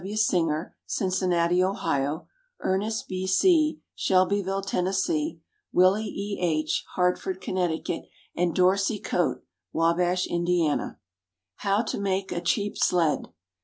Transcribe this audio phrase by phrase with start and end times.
[0.01, 0.17] W.
[0.17, 2.27] Singer, Cincinnati, Ohio;
[2.61, 3.27] Ernest B.
[3.27, 6.39] C., Shelbyville, Tennessee; Willie E.
[6.41, 10.97] H., Hartford, Connecticut; and Dorsey Coate, Wabash, Indiana.
[10.99, 11.01] [Illustration:
[11.57, 13.27] HOW TO MAKE A CHEAP SLED.